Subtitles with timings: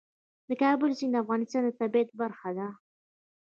[0.47, 2.67] د کابل سیند د افغانستان د طبیعت برخه ده.